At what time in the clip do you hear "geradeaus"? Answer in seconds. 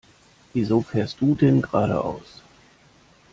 1.61-2.41